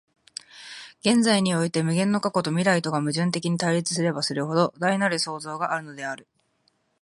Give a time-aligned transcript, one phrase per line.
[1.01, 6.25] 現在において無限の過去と未来とが矛盾的に対立すればするほど、大なる創造があるのである。